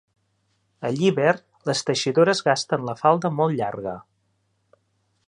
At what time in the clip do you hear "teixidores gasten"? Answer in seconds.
1.89-2.89